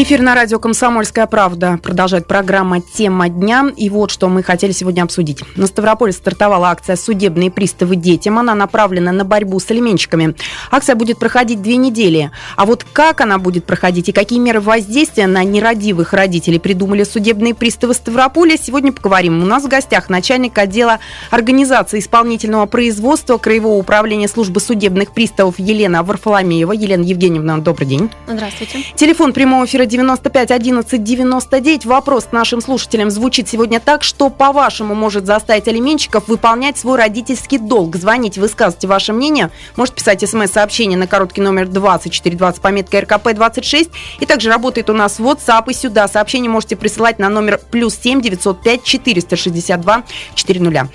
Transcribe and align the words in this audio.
Эфир 0.00 0.22
на 0.22 0.36
радио 0.36 0.60
«Комсомольская 0.60 1.26
правда» 1.26 1.76
продолжает 1.82 2.28
программа 2.28 2.80
«Тема 2.80 3.28
дня». 3.28 3.72
И 3.76 3.90
вот 3.90 4.12
что 4.12 4.28
мы 4.28 4.44
хотели 4.44 4.70
сегодня 4.70 5.02
обсудить. 5.02 5.42
На 5.56 5.66
Ставрополе 5.66 6.12
стартовала 6.12 6.68
акция 6.68 6.94
«Судебные 6.94 7.50
приставы 7.50 7.96
детям». 7.96 8.38
Она 8.38 8.54
направлена 8.54 9.10
на 9.10 9.24
борьбу 9.24 9.58
с 9.58 9.68
алименщиками. 9.72 10.36
Акция 10.70 10.94
будет 10.94 11.18
проходить 11.18 11.62
две 11.62 11.78
недели. 11.78 12.30
А 12.54 12.64
вот 12.64 12.86
как 12.92 13.20
она 13.20 13.38
будет 13.38 13.64
проходить 13.64 14.08
и 14.08 14.12
какие 14.12 14.38
меры 14.38 14.60
воздействия 14.60 15.26
на 15.26 15.42
нерадивых 15.42 16.12
родителей 16.12 16.60
придумали 16.60 17.02
судебные 17.02 17.56
приставы 17.56 17.92
Ставрополя, 17.92 18.56
сегодня 18.56 18.92
поговорим. 18.92 19.42
У 19.42 19.46
нас 19.46 19.64
в 19.64 19.68
гостях 19.68 20.08
начальник 20.08 20.56
отдела 20.58 21.00
организации 21.32 21.98
исполнительного 21.98 22.66
производства 22.66 23.36
Краевого 23.36 23.74
управления 23.74 24.28
службы 24.28 24.60
судебных 24.60 25.10
приставов 25.10 25.58
Елена 25.58 26.04
Варфоломеева. 26.04 26.70
Елена 26.70 27.02
Евгеньевна, 27.02 27.58
добрый 27.58 27.88
день. 27.88 28.08
Здравствуйте. 28.28 28.84
Телефон 28.94 29.32
прямого 29.32 29.64
эфира 29.64 29.87
95 29.88 30.50
11 30.50 31.02
99. 31.02 31.86
Вопрос 31.86 32.28
нашим 32.30 32.60
слушателям 32.60 33.10
звучит 33.10 33.48
сегодня 33.48 33.80
так, 33.80 34.02
что, 34.02 34.28
по-вашему, 34.28 34.94
может 34.94 35.26
заставить 35.26 35.66
алименщиков 35.66 36.28
выполнять 36.28 36.76
свой 36.78 36.98
родительский 36.98 37.58
долг? 37.58 37.96
Звоните, 37.96 38.40
высказывайте 38.40 38.86
ваше 38.86 39.12
мнение. 39.12 39.50
Можете 39.76 39.96
писать 39.96 40.28
смс-сообщение 40.28 40.98
на 40.98 41.06
короткий 41.06 41.40
номер 41.40 41.66
2420, 41.66 42.60
пометка 42.60 43.00
РКП 43.00 43.32
26. 43.34 43.90
И 44.20 44.26
также 44.26 44.50
работает 44.50 44.90
у 44.90 44.92
нас 44.92 45.18
WhatsApp 45.18 45.64
и 45.70 45.74
сюда. 45.74 46.06
Сообщение 46.06 46.50
можете 46.50 46.76
присылать 46.76 47.18
на 47.18 47.28
номер 47.28 47.58
плюс 47.70 47.96
7 47.96 48.20
905 48.20 48.84
462 48.84 50.04
400. 50.34 50.88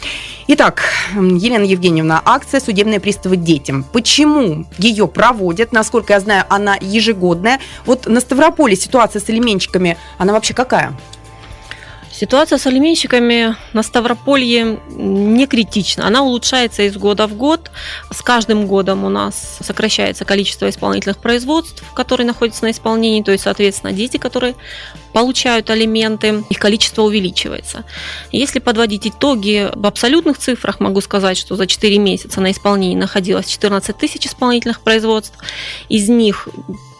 Итак, 0.46 0.84
Елена 1.14 1.64
Евгеньевна, 1.64 2.22
акция 2.26 2.60
«Судебные 2.60 3.00
приставы 3.00 3.38
детям». 3.38 3.86
Почему 3.92 4.66
ее 4.78 5.08
проводят? 5.08 5.72
Насколько 5.72 6.14
я 6.14 6.20
знаю, 6.20 6.46
она 6.50 6.78
ежегодная. 6.80 7.60
Вот 7.86 8.08
на 8.08 8.20
Ставрополе 8.20 8.76
ситуация 8.84 9.20
с 9.20 9.30
элеменщиками, 9.30 9.98
она 10.18 10.34
вообще 10.34 10.54
какая? 10.54 10.94
Ситуация 12.14 12.60
с 12.60 12.68
алименщиками 12.68 13.56
на 13.74 13.82
Ставрополье 13.82 14.80
не 14.88 15.48
критична. 15.48 16.06
Она 16.06 16.22
улучшается 16.22 16.84
из 16.84 16.96
года 16.96 17.26
в 17.26 17.34
год. 17.36 17.72
С 18.12 18.22
каждым 18.22 18.68
годом 18.68 19.04
у 19.04 19.10
нас 19.10 19.58
сокращается 19.62 20.24
количество 20.24 20.70
исполнительных 20.70 21.18
производств, 21.18 21.84
которые 21.96 22.28
находятся 22.28 22.66
на 22.66 22.72
исполнении, 22.72 23.24
то 23.24 23.32
есть, 23.32 23.46
соответственно, 23.46 23.94
дети, 23.94 24.18
которые 24.18 24.54
получают 25.12 25.72
алименты, 25.72 26.44
их 26.52 26.60
количество 26.60 27.02
увеличивается. 27.02 27.84
Если 28.32 28.60
подводить 28.60 29.08
итоги 29.08 29.72
в 29.74 29.86
абсолютных 29.88 30.38
цифрах, 30.38 30.80
могу 30.80 31.02
сказать, 31.02 31.38
что 31.38 31.56
за 31.56 31.66
4 31.66 31.98
месяца 31.98 32.42
на 32.42 32.52
исполнении 32.52 32.96
находилось 32.96 33.48
14 33.48 33.98
тысяч 33.98 34.28
исполнительных 34.28 34.82
производств. 34.82 35.38
Из 35.90 36.10
них 36.10 36.48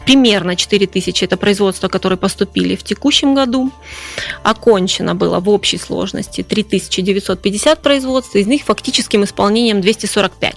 примерно 0.04 0.56
4 0.56 0.86
тысячи– 0.86 1.24
это 1.26 1.36
производства, 1.36 1.88
которые 1.88 2.18
поступили 2.18 2.76
в 2.76 2.82
текущем 2.82 3.34
году. 3.34 3.70
Окончено 4.42 5.14
было 5.14 5.40
в 5.40 5.48
общей 5.48 5.78
сложности 5.78 6.42
3950 6.42 7.80
производств, 7.80 8.36
из 8.36 8.46
них 8.46 8.62
фактическим 8.64 9.24
исполнением 9.24 9.80
245. 9.80 10.54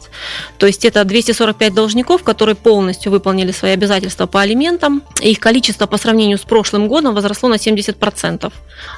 То 0.57 0.67
есть 0.67 0.85
это 0.85 1.03
245 1.03 1.73
должников, 1.73 2.23
которые 2.23 2.55
полностью 2.55 3.11
выполнили 3.11 3.51
свои 3.51 3.71
обязательства 3.71 4.25
по 4.25 4.41
алиментам. 4.41 5.03
Их 5.21 5.39
количество 5.39 5.87
по 5.87 5.97
сравнению 5.97 6.37
с 6.37 6.41
прошлым 6.41 6.87
годом 6.87 7.15
возросло 7.15 7.49
на 7.49 7.55
70%. 7.55 8.51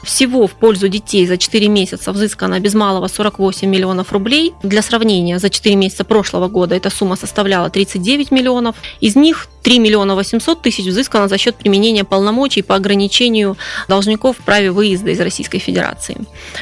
Всего 0.03 0.47
в 0.47 0.52
пользу 0.52 0.88
детей 0.88 1.27
за 1.27 1.38
4 1.38 1.67
месяца 1.67 2.11
взыскано 2.11 2.59
без 2.59 2.73
малого 2.73 3.08
48 3.08 3.67
миллионов 3.70 4.11
рублей. 4.11 4.53
Для 4.64 4.81
сравнения, 4.81 5.39
за 5.39 5.50
4 5.50 5.75
месяца 5.75 6.03
прошлого 6.03 6.47
года 6.47 6.75
эта 6.75 6.89
сумма 6.89 7.16
составляла 7.16 7.70
39 7.70 8.31
миллионов. 8.31 8.75
Из 9.00 9.16
них 9.16 9.47
3 9.64 9.80
миллиона 9.80 10.16
800 10.16 10.39
тысяч 10.61 10.86
взыскано 10.86 11.27
за 11.27 11.38
счет 11.38 11.55
применения 11.55 12.04
полномочий 12.04 12.61
по 12.61 12.76
ограничению 12.76 13.58
должников 13.88 14.38
в 14.38 14.44
праве 14.44 14.72
выезда 14.72 15.11
из 15.11 15.20
Российской 15.20 15.60
Федерации. 15.60 16.17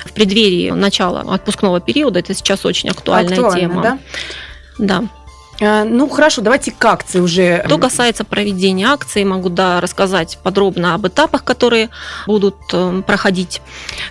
В 0.05 0.13
преддверии 0.13 0.71
начала 0.71 1.21
отпускного 1.21 1.79
периода 1.79 2.19
это 2.19 2.33
сейчас 2.33 2.65
очень 2.65 2.89
актуальная 2.89 3.37
Актуально, 3.37 3.59
тема. 3.59 3.81
да? 3.81 3.99
Да. 4.77 5.03
А, 5.59 5.83
Ну, 5.83 6.07
хорошо, 6.09 6.41
давайте 6.41 6.71
к 6.71 6.85
акции 6.85 7.19
уже. 7.19 7.63
Что 7.65 7.77
касается 7.77 8.23
проведения 8.23 8.87
акции, 8.87 9.23
могу 9.23 9.49
да, 9.49 9.81
рассказать 9.81 10.37
подробно 10.43 10.93
об 10.93 11.07
этапах, 11.07 11.43
которые 11.43 11.89
будут 12.27 12.55
э, 12.73 13.01
проходить. 13.05 13.61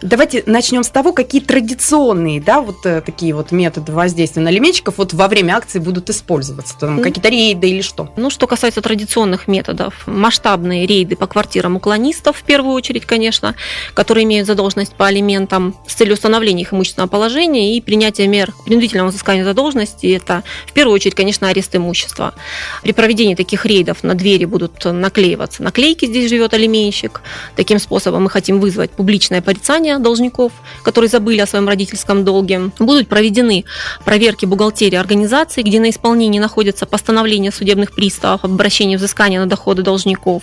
Давайте 0.02 0.42
начнем 0.46 0.82
с 0.82 0.88
того, 0.88 1.12
какие 1.12 1.40
традиционные, 1.40 2.40
да, 2.40 2.60
вот 2.60 2.84
э, 2.84 3.00
такие 3.00 3.34
вот 3.34 3.52
методы 3.52 3.92
воздействия 3.92 4.42
на 4.42 4.50
алименщиков 4.50 4.98
вот 4.98 5.12
во 5.12 5.28
время 5.28 5.56
акции 5.56 5.78
будут 5.78 6.10
использоваться. 6.10 6.76
Там 6.78 7.00
какие-то 7.00 7.28
рейды 7.28 7.68
или 7.68 7.82
что? 7.82 8.12
Ну, 8.16 8.30
что 8.30 8.46
касается 8.46 8.80
традиционных 8.80 9.46
методов, 9.46 10.06
масштабные 10.06 10.86
рейды 10.86 11.16
по 11.16 11.26
квартирам 11.26 11.76
уклонистов, 11.76 12.38
в 12.38 12.42
первую 12.42 12.74
очередь, 12.74 13.06
конечно, 13.06 13.54
которые 13.94 14.24
имеют 14.24 14.46
задолженность 14.46 14.94
по 14.94 15.06
алиментам 15.06 15.76
с 15.86 15.94
целью 15.94 16.14
установления 16.14 16.62
их 16.62 16.72
имущественного 16.72 17.08
положения 17.08 17.76
и 17.76 17.80
принятия 17.80 18.26
мер 18.26 18.52
принудительного 18.64 19.08
взыскания 19.08 19.44
задолженности. 19.44 20.06
Это, 20.06 20.42
в 20.66 20.72
первую 20.72 20.94
очередь, 20.94 21.14
конечно, 21.14 21.35
арест 21.44 21.74
имущества. 21.76 22.34
При 22.82 22.92
проведении 22.92 23.34
таких 23.34 23.66
рейдов 23.66 24.02
на 24.02 24.14
двери 24.14 24.44
будут 24.44 24.84
наклеиваться 24.84 25.62
наклейки 25.62 26.06
«Здесь 26.06 26.30
живет 26.30 26.54
алименщик». 26.54 27.20
Таким 27.56 27.78
способом 27.78 28.24
мы 28.24 28.30
хотим 28.30 28.60
вызвать 28.60 28.90
публичное 28.90 29.42
порицание 29.42 29.98
должников, 29.98 30.52
которые 30.82 31.08
забыли 31.08 31.40
о 31.40 31.46
своем 31.46 31.68
родительском 31.68 32.24
долге. 32.24 32.70
Будут 32.78 33.08
проведены 33.08 33.64
проверки 34.04 34.46
бухгалтерии 34.46 34.96
организации, 34.96 35.62
где 35.62 35.80
на 35.80 35.90
исполнении 35.90 36.38
находятся 36.38 36.86
постановления 36.86 37.52
судебных 37.52 37.94
приставов 37.94 38.44
об 38.44 38.52
обращении 38.52 38.96
взыскания 38.96 39.40
на 39.40 39.46
доходы 39.46 39.82
должников 39.82 40.42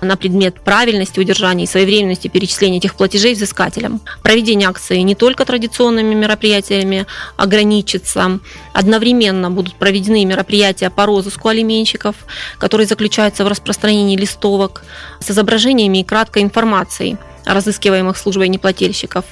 на 0.00 0.16
предмет 0.16 0.60
правильности 0.60 1.20
удержания 1.20 1.64
и 1.64 1.66
своевременности 1.66 2.28
перечисления 2.28 2.78
этих 2.78 2.94
платежей 2.94 3.34
взыскателям. 3.34 4.00
Проведение 4.22 4.68
акции 4.68 4.98
не 4.98 5.14
только 5.14 5.44
традиционными 5.44 6.14
мероприятиями 6.14 7.06
ограничится. 7.36 8.40
Одновременно 8.72 9.50
будут 9.50 9.74
проведены 9.74 10.22
мероприятия 10.32 10.90
по 10.90 11.06
розыску 11.06 11.48
алименщиков, 11.48 12.16
которые 12.58 12.86
заключаются 12.86 13.44
в 13.44 13.48
распространении 13.48 14.16
листовок 14.16 14.84
с 15.20 15.30
изображениями 15.30 15.98
и 15.98 16.04
краткой 16.04 16.42
информацией 16.42 17.16
разыскиваемых 17.44 18.16
службой 18.16 18.48
неплательщиков. 18.48 19.24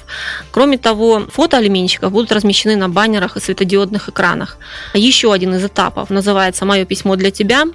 Кроме 0.51 0.77
того, 0.77 1.27
фото 1.31 1.57
алименщиков 1.57 2.11
будут 2.11 2.31
размещены 2.31 2.75
на 2.75 2.89
баннерах 2.89 3.37
и 3.37 3.39
светодиодных 3.39 4.09
экранах. 4.09 4.57
Еще 4.93 5.31
один 5.31 5.55
из 5.55 5.65
этапов 5.65 6.09
называется 6.09 6.65
«Мое 6.65 6.85
письмо 6.85 7.15
для 7.15 7.31
тебя». 7.31 7.65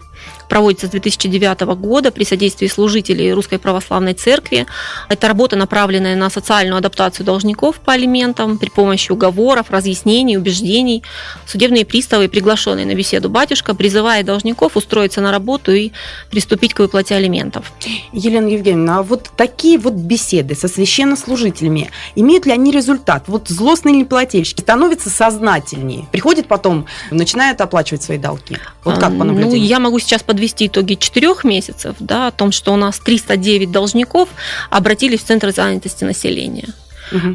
Проводится 0.49 0.87
с 0.87 0.91
2009 0.91 1.77
года 1.77 2.11
при 2.11 2.25
содействии 2.25 2.69
служителей 2.69 3.33
Русской 3.33 3.59
Православной 3.59 4.15
Церкви. 4.15 4.67
Это 5.09 5.29
работа, 5.29 5.57
направленная 5.57 6.17
на 6.17 6.31
социальную 6.31 6.79
адаптацию 6.79 7.27
должников 7.27 7.77
по 7.81 7.93
алиментам 7.93 8.57
при 8.57 8.71
помощи 8.71 9.13
уговоров, 9.13 9.71
разъяснений, 9.71 10.39
убеждений. 10.39 11.03
Судебные 11.47 11.85
приставы, 11.85 12.29
приглашенные 12.29 12.87
на 12.87 12.95
беседу 12.95 13.29
батюшка, 13.29 13.75
призывая 13.75 14.23
должников 14.23 14.77
устроиться 14.77 15.21
на 15.21 15.33
работу 15.33 15.73
и 15.73 15.91
приступить 16.31 16.75
к 16.75 16.79
выплате 16.79 17.15
алиментов. 17.15 17.73
Елена 18.13 18.49
Евгеньевна, 18.49 18.99
а 18.99 19.03
вот 19.03 19.31
такие 19.37 19.79
вот 19.79 19.95
беседы 19.95 20.26
со 20.55 20.69
священнослужителями, 20.69 21.91
имеют 22.15 22.47
ли 22.47 22.53
они 22.53 22.71
результат? 22.71 23.25
Вот 23.27 23.49
злостные 23.49 23.97
неплательщики 23.97 24.61
становятся 24.61 25.11
сознательнее, 25.11 26.07
приходят 26.13 26.47
потом, 26.47 26.87
начинают 27.11 27.61
оплачивать 27.61 28.03
свои 28.03 28.19
долги. 28.19 28.57
Вот 28.85 28.99
как 28.99 29.11
по 29.11 29.25
Ну, 29.25 29.33
наблюдению? 29.33 29.67
я 29.67 29.79
могу 29.81 29.99
сейчас 29.99 30.23
подвести 30.23 30.67
итоги 30.67 30.95
четырех 30.95 31.45
месяцев, 31.45 31.97
да, 31.99 32.29
о 32.29 32.31
том, 32.33 32.53
что 32.53 32.73
у 32.73 32.77
нас 32.77 32.99
309 32.99 33.71
должников 33.71 34.29
обратились 34.71 35.21
в 35.21 35.25
Центр 35.25 35.53
занятости 35.53 36.05
населения. 36.05 36.69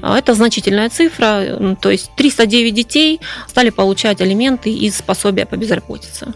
А 0.02 0.18
Это 0.18 0.34
значительная 0.34 0.90
цифра, 0.90 1.76
то 1.82 1.90
есть 1.90 2.12
309 2.16 2.74
детей 2.74 3.22
стали 3.48 3.70
получать 3.70 4.22
алименты 4.22 4.72
из 4.72 5.02
пособия 5.02 5.46
по 5.46 5.56
безработице. 5.56 6.34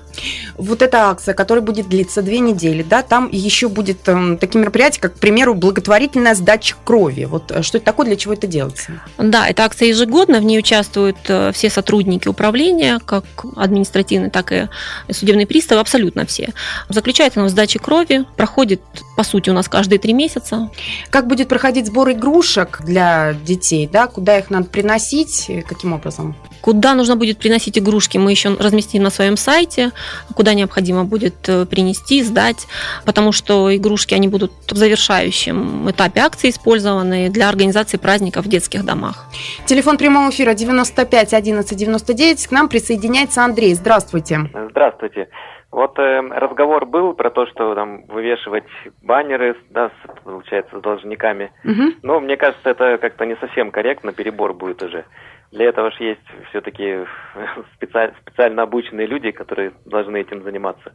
Вот 0.57 0.81
эта 0.81 1.09
акция, 1.09 1.33
которая 1.33 1.63
будет 1.63 1.89
длиться 1.89 2.21
две 2.21 2.39
недели, 2.39 2.83
да, 2.83 3.03
там 3.03 3.29
еще 3.31 3.67
будет 3.67 4.07
эм, 4.07 4.37
такие 4.37 4.59
мероприятия, 4.59 5.01
как, 5.01 5.15
к 5.15 5.19
примеру, 5.19 5.53
благотворительная 5.53 6.35
сдача 6.35 6.75
крови. 6.83 7.25
Вот 7.25 7.51
э, 7.51 7.61
что 7.61 7.77
это 7.77 7.85
такое, 7.85 8.05
для 8.05 8.15
чего 8.15 8.33
это 8.33 8.47
делается? 8.47 8.93
Да, 9.17 9.47
эта 9.47 9.65
акция 9.65 9.89
ежегодно, 9.89 10.39
в 10.39 10.43
ней 10.43 10.59
участвуют 10.59 11.17
э, 11.27 11.51
все 11.53 11.69
сотрудники 11.69 12.27
управления, 12.27 12.99
как 13.05 13.25
административные, 13.55 14.29
так 14.31 14.51
и 14.51 14.67
судебные 15.11 15.45
приставы, 15.45 15.81
абсолютно 15.81 16.25
все. 16.25 16.53
Заключается 16.89 17.39
она 17.39 17.49
в 17.49 17.51
сдаче 17.51 17.79
крови, 17.79 18.25
проходит, 18.37 18.81
по 19.17 19.23
сути, 19.23 19.49
у 19.49 19.53
нас 19.53 19.67
каждые 19.67 19.99
три 19.99 20.13
месяца. 20.13 20.69
Как 21.09 21.27
будет 21.27 21.49
проходить 21.49 21.87
сбор 21.87 22.11
игрушек 22.11 22.81
для 22.83 23.24
детей, 23.33 23.89
да, 23.91 24.07
куда 24.07 24.37
их 24.37 24.49
надо 24.49 24.65
приносить, 24.65 25.49
каким 25.67 25.93
образом? 25.93 26.35
Куда 26.61 26.95
нужно 26.95 27.15
будет 27.15 27.37
приносить 27.37 27.77
игрушки, 27.77 28.17
мы 28.17 28.31
еще 28.31 28.55
разместим 28.55 29.03
на 29.03 29.09
своем 29.09 29.37
сайте, 29.37 29.91
куда 30.33 30.53
необходимо 30.53 31.03
будет 31.03 31.47
э, 31.47 31.65
принести, 31.65 32.23
сдать, 32.23 32.67
потому 33.05 33.31
что 33.31 33.75
игрушки, 33.75 34.15
они 34.15 34.27
будут 34.27 34.51
в 34.67 34.75
завершающем 34.75 35.89
этапе 35.89 36.21
акции 36.21 36.49
использованы 36.49 37.29
для 37.29 37.49
организации 37.49 37.97
праздников 37.97 38.45
в 38.45 38.49
детских 38.49 38.83
домах. 38.83 39.25
Телефон 39.65 39.97
прямого 39.97 40.29
эфира 40.29 40.53
95 40.53 41.33
11 41.33 41.77
99. 41.77 42.47
К 42.47 42.51
нам 42.51 42.69
присоединяется 42.69 43.43
Андрей. 43.43 43.73
Здравствуйте. 43.75 44.49
Здравствуйте. 44.71 45.27
Вот 45.71 45.99
э, 45.99 46.21
разговор 46.21 46.85
был 46.85 47.13
про 47.13 47.29
то, 47.29 47.45
что 47.47 47.75
там 47.75 48.05
вывешивать 48.05 48.65
баннеры, 49.03 49.57
да, 49.69 49.89
с, 49.89 50.23
получается, 50.23 50.79
с 50.79 50.81
должниками. 50.81 51.51
Угу. 51.63 51.99
Но 52.03 52.19
мне 52.19 52.37
кажется, 52.37 52.69
это 52.69 52.97
как-то 52.97 53.25
не 53.25 53.35
совсем 53.35 53.71
корректно, 53.71 54.13
перебор 54.13 54.53
будет 54.53 54.81
уже. 54.83 55.05
Для 55.51 55.65
этого 55.65 55.91
же 55.91 56.03
есть 56.03 56.21
все-таки 56.49 57.05
специаль, 57.75 58.13
специально 58.21 58.63
обученные 58.63 59.07
люди, 59.07 59.31
которые 59.31 59.73
должны 59.85 60.17
этим 60.17 60.43
заниматься. 60.43 60.91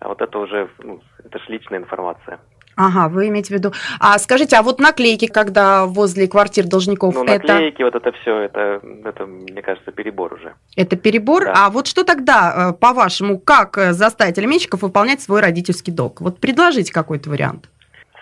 А 0.00 0.08
вот 0.08 0.20
это 0.20 0.38
уже, 0.38 0.68
ну, 0.78 1.00
это 1.24 1.38
же 1.38 1.44
личная 1.48 1.78
информация. 1.78 2.38
Ага, 2.76 3.08
вы 3.08 3.28
имеете 3.28 3.48
в 3.48 3.56
виду. 3.56 3.72
А 4.00 4.18
скажите, 4.18 4.56
а 4.56 4.62
вот 4.62 4.80
наклейки, 4.80 5.26
когда 5.26 5.86
возле 5.86 6.26
квартир 6.28 6.66
должников, 6.66 7.14
Ну, 7.14 7.24
это, 7.24 7.46
наклейки, 7.46 7.82
вот 7.82 7.94
это 7.94 8.12
все, 8.20 8.40
это, 8.40 8.80
это, 9.04 9.26
мне 9.26 9.62
кажется, 9.62 9.92
перебор 9.92 10.34
уже. 10.34 10.54
это 10.76 10.96
перебор? 10.96 11.44
Да. 11.44 11.66
А 11.66 11.70
вот 11.70 11.86
что 11.86 12.04
тогда, 12.04 12.70
э, 12.70 12.72
по-вашему, 12.74 13.38
как 13.38 13.78
э, 13.78 13.92
заставить 13.92 14.38
алименщиков 14.38 14.82
выполнять 14.82 15.20
свой 15.22 15.40
родительский 15.40 15.92
долг? 15.92 16.20
Вот 16.20 16.38
предложите 16.40 16.92
какой-то 16.92 17.30
вариант. 17.30 17.68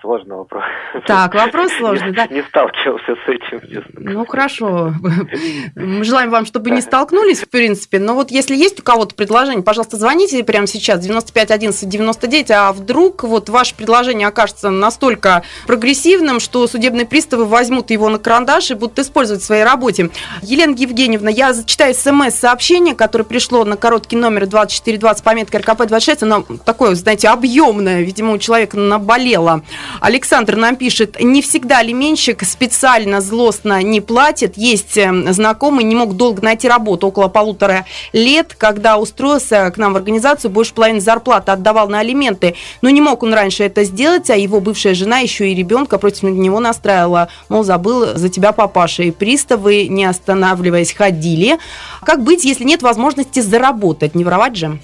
Сложный 0.03 0.35
вопрос. 0.35 0.65
Так, 1.07 1.33
вопрос 1.33 1.71
сложный, 1.79 2.13
да? 2.13 2.27
Не 2.27 2.43
сталкивался 2.43 3.15
с 3.25 3.29
этим, 3.29 3.61
честно. 3.61 4.01
Ну, 4.01 4.27
хорошо. 4.27 4.93
Мы 5.77 6.03
желаем 6.03 6.29
вам, 6.31 6.45
чтобы 6.45 6.73
не 6.73 6.81
столкнулись, 6.81 7.41
в 7.41 7.49
принципе. 7.49 8.01
Но 8.01 8.15
вот 8.15 8.33
если 8.33 8.57
есть 8.57 8.81
у 8.81 8.83
кого-то 8.83 9.15
предложение, 9.15 9.63
пожалуйста, 9.63 9.97
звоните 9.99 10.43
прямо 10.43 10.67
сейчас, 10.67 10.99
95 10.99 11.53
11 11.53 11.89
99, 11.89 12.51
а 12.51 12.73
вдруг 12.73 13.23
вот 13.23 13.49
ваше 13.49 13.77
предложение 13.77 14.27
окажется 14.27 14.71
настолько 14.71 15.45
прогрессивным, 15.69 16.41
что 16.41 16.67
судебные 16.67 17.07
приставы 17.07 17.45
возьмут 17.45 17.93
его 17.93 18.09
на 18.09 18.19
карандаш 18.19 18.73
и 18.73 18.75
будут 18.75 18.99
использовать 18.99 19.43
в 19.43 19.47
своей 19.47 19.63
работе. 19.63 20.11
Елена 20.43 20.75
Евгеньевна, 20.77 21.31
я 21.31 21.53
зачитаю 21.53 21.95
смс-сообщение, 21.95 22.97
которое 22.97 23.25
пришло 23.25 23.65
на 23.65 23.77
короткий 23.77 24.17
номер 24.17 24.47
2420, 24.47 25.23
пометка 25.23 25.59
РКП-26, 25.59 26.19
оно 26.23 26.45
такое, 26.65 26.97
знаете, 26.97 27.29
объемное, 27.29 28.03
видимо, 28.03 28.33
у 28.33 28.39
человека 28.39 28.77
наболело. 28.77 29.63
Александр 30.01 30.57
нам 30.57 30.77
пишет, 30.77 31.21
не 31.21 31.43
всегда 31.43 31.79
алименщик 31.79 32.43
специально 32.45 33.21
злостно 33.21 33.83
не 33.83 34.01
платит. 34.01 34.57
Есть 34.57 34.97
э, 34.97 35.33
знакомый, 35.33 35.85
не 35.85 35.95
мог 35.95 36.17
долго 36.17 36.43
найти 36.43 36.69
работу, 36.69 37.09
около 37.09 37.29
полутора 37.29 37.87
лет, 38.13 38.55
когда 38.57 38.99
устроился 38.99 39.71
к 39.71 39.79
нам 39.79 39.93
в 39.93 39.97
организацию, 39.97 40.51
больше 40.51 40.75
половины 40.75 41.01
зарплаты 41.01 41.53
отдавал 41.53 41.89
на 41.89 42.01
алименты. 42.01 42.55
Но 42.81 42.91
не 42.91 43.01
мог 43.01 43.23
он 43.23 43.35
раньше 43.35 43.65
это 43.65 43.85
сделать, 43.85 44.31
а 44.31 44.37
его 44.37 44.61
бывшая 44.61 44.95
жена 44.95 45.19
еще 45.19 45.51
и 45.51 45.55
ребенка 45.55 45.99
против 45.99 46.23
него 46.23 46.61
настраивала. 46.61 47.29
Мол, 47.49 47.65
забыл 47.65 48.17
за 48.17 48.29
тебя 48.29 48.53
папаша. 48.53 49.03
И 49.03 49.11
приставы, 49.11 49.89
не 49.89 50.05
останавливаясь, 50.05 50.93
ходили. 50.93 51.59
Как 52.03 52.23
быть, 52.23 52.45
если 52.45 52.65
нет 52.65 52.83
возможности 52.83 53.41
заработать? 53.41 54.15
Не 54.15 54.25
воровать 54.25 54.57
же? 54.57 54.79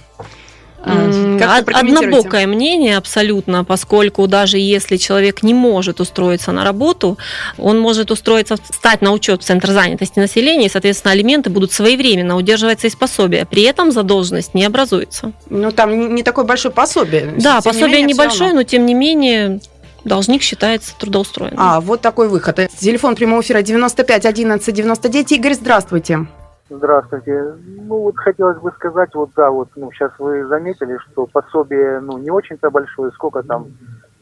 А, 0.83 1.39
как? 1.39 1.69
Однобокое 1.77 2.47
мнение 2.47 2.97
абсолютно, 2.97 3.65
поскольку 3.65 4.27
даже 4.27 4.59
если 4.59 4.97
человек 4.97 5.43
не 5.43 5.55
может 5.55 6.01
устроиться 6.01 6.53
на 6.53 6.65
работу, 6.65 7.19
он 7.59 7.79
может 7.81 8.11
устроиться, 8.11 8.57
стать 8.73 9.03
на 9.03 9.13
учет 9.13 9.43
в 9.43 9.45
Центр 9.45 9.71
занятости 9.71 10.19
населения, 10.19 10.67
и, 10.67 10.71
соответственно, 10.71 11.13
алименты 11.13 11.51
будут 11.51 11.73
своевременно 11.73 12.37
удерживаться 12.37 12.87
из 12.87 12.95
пособия. 12.97 13.45
При 13.45 13.63
этом 13.63 13.91
задолженность 13.93 14.55
не 14.55 14.65
образуется. 14.65 15.33
Ну, 15.51 15.73
там 15.73 15.99
не- 15.99 16.07
не 16.07 16.23
такое 16.23 16.45
большое 16.45 16.73
пособие. 16.73 17.35
Да, 17.37 17.61
Тем 17.61 17.73
не 17.73 17.79
пособие 17.81 17.89
менее, 17.89 18.15
всё 18.15 18.23
небольшое, 18.23 18.53
но 18.53 18.63
тем 18.63 18.87
не 18.87 18.95
менее 18.95 19.61
должник 20.05 20.43
считается 20.43 20.95
трудоустроенным. 20.99 21.59
А, 21.61 21.81
вот 21.81 22.01
такой 22.01 22.29
выход. 22.29 22.59
Телефон 22.79 23.15
прямого 23.17 23.41
эфира 23.43 23.63
95 23.63 24.27
11 24.27 24.75
99. 24.75 25.33
Игорь, 25.33 25.55
здравствуйте. 25.55 26.27
Здравствуйте. 26.71 27.55
Ну 27.67 28.03
вот 28.03 28.19
хотелось 28.19 28.59
бы 28.59 28.71
сказать, 28.73 29.15
вот 29.15 29.31
да, 29.35 29.51
вот 29.51 29.71
ну 29.75 29.91
сейчас 29.91 30.13
вы 30.19 30.45
заметили, 30.47 30.99
что 30.99 31.27
пособие 31.27 32.01
ну 32.01 32.19
не 32.19 32.31
очень-то 32.31 32.71
большое, 32.71 33.11
сколько 33.13 33.43
там, 33.43 33.69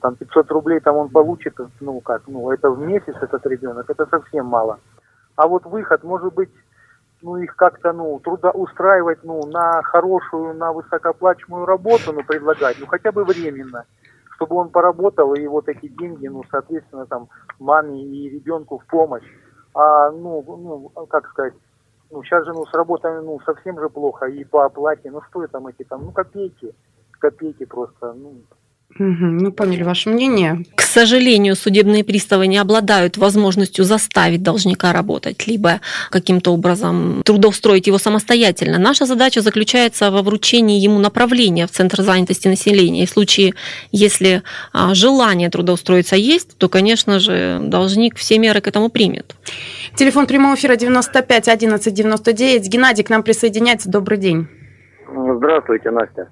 там 0.00 0.14
500 0.14 0.50
рублей 0.52 0.78
там 0.78 0.94
он 0.96 1.08
получит, 1.08 1.56
ну 1.80 2.00
как, 2.00 2.22
ну 2.28 2.52
это 2.52 2.70
в 2.70 2.78
месяц 2.78 3.16
этот 3.20 3.44
ребенок, 3.46 3.90
это 3.90 4.06
совсем 4.06 4.46
мало. 4.46 4.78
А 5.34 5.48
вот 5.48 5.64
выход, 5.64 6.04
может 6.04 6.34
быть, 6.34 6.50
ну 7.20 7.36
их 7.36 7.56
как-то 7.56 7.92
ну 7.92 8.20
трудоустраивать 8.20 9.24
ну 9.24 9.44
на 9.46 9.82
хорошую, 9.82 10.54
на 10.54 10.72
высокооплачиваемую 10.72 11.66
работу, 11.66 12.12
ну 12.12 12.22
предлагать, 12.22 12.76
ну 12.78 12.86
хотя 12.86 13.10
бы 13.10 13.24
временно, 13.24 13.86
чтобы 14.36 14.54
он 14.54 14.68
поработал 14.68 15.34
и 15.34 15.44
вот 15.48 15.68
эти 15.68 15.88
деньги, 15.88 16.28
ну 16.28 16.44
соответственно 16.48 17.06
там 17.06 17.28
маме 17.58 18.04
и 18.04 18.30
ребенку 18.30 18.78
в 18.78 18.86
помощь. 18.86 19.26
А 19.74 20.10
ну, 20.12 20.44
ну 20.96 21.06
как 21.06 21.28
сказать, 21.30 21.52
ну, 22.10 22.22
сейчас 22.22 22.44
же, 22.44 22.52
ну, 22.52 22.64
с 22.64 22.72
работами, 22.72 23.20
ну, 23.20 23.40
совсем 23.40 23.78
же 23.80 23.88
плохо, 23.88 24.26
и 24.26 24.44
по 24.44 24.64
оплате, 24.64 25.10
ну, 25.10 25.20
что 25.22 25.46
там 25.46 25.66
эти 25.66 25.84
там, 25.84 26.04
ну, 26.04 26.12
копейки, 26.12 26.74
копейки 27.18 27.64
просто, 27.64 28.12
ну, 28.12 28.42
ну, 28.98 29.52
поняли 29.52 29.82
ваше 29.82 30.08
мнение. 30.08 30.64
К 30.74 30.82
сожалению, 30.82 31.56
судебные 31.56 32.04
приставы 32.04 32.46
не 32.46 32.56
обладают 32.56 33.18
возможностью 33.18 33.84
заставить 33.84 34.42
должника 34.42 34.92
работать, 34.92 35.46
либо 35.46 35.80
каким-то 36.10 36.52
образом 36.52 37.22
трудоустроить 37.24 37.86
его 37.86 37.98
самостоятельно. 37.98 38.78
Наша 38.78 39.04
задача 39.04 39.42
заключается 39.42 40.10
во 40.10 40.22
вручении 40.22 40.80
ему 40.80 40.98
направления 40.98 41.66
в 41.66 41.70
Центр 41.70 42.02
занятости 42.02 42.48
населения. 42.48 43.02
И 43.02 43.06
в 43.06 43.10
случае, 43.10 43.54
если 43.92 44.42
а, 44.72 44.94
желание 44.94 45.50
трудоустроиться 45.50 46.16
есть, 46.16 46.56
то, 46.56 46.68
конечно 46.68 47.20
же, 47.20 47.58
должник 47.62 48.16
все 48.16 48.38
меры 48.38 48.60
к 48.60 48.68
этому 48.68 48.88
примет. 48.88 49.34
Телефон 49.94 50.26
прямого 50.26 50.54
эфира 50.54 50.76
95 50.76 51.48
11 51.48 51.92
99. 51.92 52.68
Геннадий 52.68 53.04
к 53.04 53.10
нам 53.10 53.22
присоединяется. 53.22 53.90
Добрый 53.90 54.18
день. 54.18 54.48
Здравствуйте, 55.08 55.90
Настя. 55.90 56.28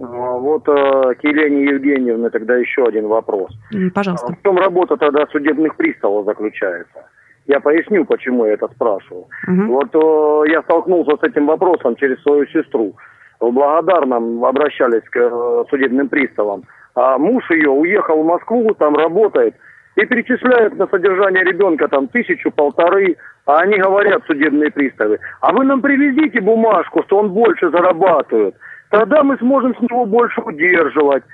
А, 0.00 0.32
Вот 0.38 0.68
э, 0.68 1.14
к 1.14 1.24
Елене 1.24 1.64
Евгеньевне 1.64 2.30
тогда 2.30 2.56
еще 2.56 2.84
один 2.84 3.08
вопрос. 3.08 3.50
М, 3.72 3.88
А 3.88 3.90
Пожалуйста. 3.94 4.32
В 4.32 4.42
чем 4.42 4.56
работа 4.56 4.96
тогда 4.96 5.26
судебных 5.26 5.76
приставов 5.76 6.24
заключается? 6.24 7.04
Я 7.46 7.60
поясню, 7.60 8.04
почему 8.06 8.46
я 8.46 8.54
это 8.54 8.68
спрашиваю. 8.68 9.26
Мгм. 9.46 9.68
Вот 9.68 9.94
э, 9.94 10.50
я 10.50 10.62
столкнулся 10.62 11.16
с 11.16 11.22
этим 11.22 11.46
вопросом 11.46 11.96
через 11.96 12.20
свою 12.22 12.46
сестру. 12.46 12.94
В 13.40 13.50
Благодарном 13.50 14.44
обращались 14.44 15.02
к 15.10 15.16
э, 15.16 15.64
судебным 15.68 16.08
приставам. 16.08 16.62
А 16.94 17.18
муж 17.18 17.50
ее 17.50 17.70
уехал 17.70 18.22
в 18.22 18.26
Москву, 18.26 18.72
там 18.78 18.94
работает, 18.96 19.54
и 19.96 20.06
перечисляет 20.06 20.76
на 20.76 20.86
содержание 20.86 21.44
ребенка 21.44 21.88
там 21.88 22.08
тысячу, 22.08 22.50
полторы, 22.50 23.16
а 23.46 23.58
они 23.58 23.78
говорят, 23.78 24.22
судебные 24.26 24.70
приставы, 24.70 25.18
а 25.40 25.52
вы 25.52 25.64
нам 25.64 25.82
привезите 25.82 26.40
бумажку, 26.40 27.02
что 27.04 27.18
он 27.18 27.30
больше 27.30 27.70
зарабатывает. 27.70 28.54
Тогда 28.90 29.22
мы 29.22 29.36
сможем 29.38 29.74
с 29.76 29.80
него 29.80 30.06
больше 30.06 30.40
удерживать. 30.40 31.24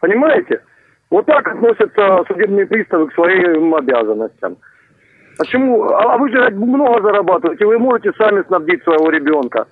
Понимаете? 0.00 0.60
Вот 1.10 1.26
так 1.26 1.46
относятся 1.46 2.24
судебные 2.28 2.66
приставы 2.66 3.08
к 3.08 3.14
своим 3.14 3.74
обязанностям. 3.74 4.56
Почему? 5.38 5.84
А 5.90 6.16
вы 6.18 6.30
же 6.30 6.50
много 6.50 7.02
зарабатываете, 7.02 7.66
вы 7.66 7.78
можете 7.78 8.12
сами 8.18 8.42
снабдить 8.46 8.82
своего 8.84 9.10
ребенка. 9.10 9.66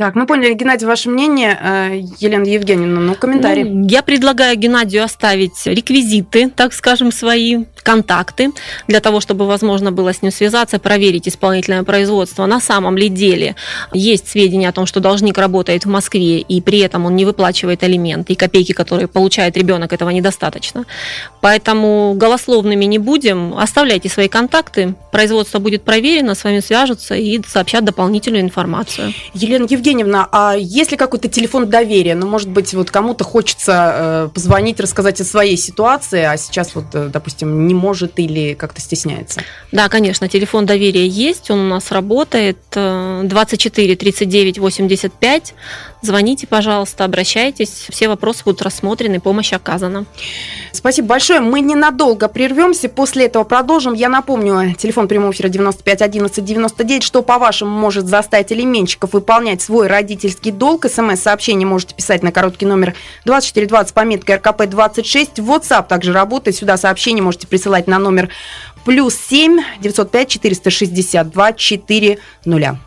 Так, 0.00 0.14
мы 0.14 0.24
поняли, 0.24 0.54
Геннадий, 0.54 0.86
ваше 0.86 1.10
мнение. 1.10 1.58
Э, 1.62 2.00
Елена 2.20 2.44
Евгеньевна, 2.44 3.02
ну, 3.02 3.14
комментарий. 3.14 3.64
Ну, 3.64 3.86
я 3.86 4.00
предлагаю 4.00 4.56
Геннадию 4.56 5.04
оставить 5.04 5.66
реквизиты, 5.66 6.48
так 6.48 6.72
скажем, 6.72 7.12
свои 7.12 7.64
контакты, 7.82 8.52
для 8.88 9.00
того, 9.00 9.20
чтобы 9.20 9.46
возможно 9.46 9.92
было 9.92 10.12
с 10.12 10.22
ним 10.22 10.32
связаться, 10.32 10.78
проверить 10.78 11.28
исполнительное 11.28 11.82
производство. 11.82 12.46
На 12.46 12.60
самом 12.60 12.96
ли 12.96 13.08
деле 13.08 13.56
есть 13.92 14.28
сведения 14.28 14.68
о 14.68 14.72
том, 14.72 14.86
что 14.86 15.00
должник 15.00 15.38
работает 15.38 15.84
в 15.84 15.88
Москве, 15.88 16.38
и 16.38 16.60
при 16.60 16.80
этом 16.80 17.06
он 17.06 17.16
не 17.16 17.24
выплачивает 17.24 17.82
алименты, 17.82 18.32
и 18.32 18.36
копейки, 18.36 18.72
которые 18.72 19.08
получает 19.08 19.56
ребенок, 19.56 19.92
этого 19.92 20.10
недостаточно. 20.10 20.84
Поэтому 21.40 22.14
голословными 22.16 22.84
не 22.84 22.98
будем. 22.98 23.54
Оставляйте 23.58 24.08
свои 24.08 24.28
контакты, 24.28 24.94
производство 25.10 25.58
будет 25.58 25.82
проверено, 25.82 26.34
с 26.34 26.44
вами 26.44 26.60
свяжутся 26.60 27.14
и 27.14 27.40
сообщат 27.46 27.84
дополнительную 27.84 28.42
информацию. 28.42 29.12
Елена 29.34 29.66
Евгеньевна, 29.68 30.28
а 30.32 30.54
есть 30.56 30.90
ли 30.90 30.96
какой-то 30.96 31.28
телефон 31.28 31.68
доверия? 31.68 32.14
Ну, 32.14 32.26
может 32.26 32.48
быть, 32.48 32.72
вот 32.74 32.90
кому-то 32.90 33.24
хочется 33.24 33.94
э, 33.94 34.28
позвонить, 34.34 34.80
рассказать 34.80 35.20
о 35.20 35.24
своей 35.24 35.56
ситуации, 35.56 36.22
а 36.22 36.36
сейчас 36.36 36.74
вот, 36.74 36.86
э, 36.94 37.10
допустим, 37.12 37.66
не 37.70 37.74
может 37.74 38.18
или 38.18 38.54
как-то 38.54 38.80
стесняется? 38.80 39.42
Да, 39.70 39.88
конечно, 39.88 40.28
телефон 40.28 40.66
доверия 40.66 41.06
есть, 41.06 41.50
он 41.50 41.60
у 41.60 41.68
нас 41.68 41.92
работает 41.92 42.58
24 42.72 43.96
39 43.96 44.58
85. 44.58 45.54
Звоните, 46.02 46.46
пожалуйста, 46.46 47.04
обращайтесь, 47.04 47.86
все 47.90 48.08
вопросы 48.08 48.42
будут 48.44 48.62
рассмотрены, 48.62 49.20
помощь 49.20 49.52
оказана. 49.52 50.06
Спасибо 50.72 51.08
большое. 51.08 51.40
Мы 51.40 51.60
ненадолго 51.60 52.26
прервемся, 52.26 52.88
после 52.88 53.26
этого 53.26 53.44
продолжим. 53.44 53.92
Я 53.92 54.08
напомню, 54.08 54.74
телефон 54.74 55.06
прямого 55.08 55.30
эфира 55.32 55.48
95 55.48 56.02
11 56.02 56.44
99. 56.44 57.02
Что, 57.02 57.22
по-вашему, 57.22 57.70
может 57.70 58.06
заставить 58.06 58.50
алименщиков 58.50 59.12
выполнять 59.12 59.60
свой 59.62 59.86
родительский 59.86 60.50
долг? 60.50 60.86
СМС-сообщение 60.86 61.66
можете 61.66 61.94
писать 61.94 62.22
на 62.22 62.32
короткий 62.32 62.66
номер 62.66 62.94
2420 63.26 63.94
пометка 63.94 64.36
РКП 64.36 64.66
26. 64.66 65.38
WhatsApp 65.40 65.86
также 65.86 66.14
работает. 66.14 66.56
Сюда 66.56 66.78
сообщение 66.78 67.22
можете 67.22 67.46
присылать 67.46 67.59
на 67.86 67.98
номер 67.98 68.28
плюс 68.84 69.14
7 69.14 69.60
905 69.80 70.28
462 70.28 71.52
400. 71.52 72.78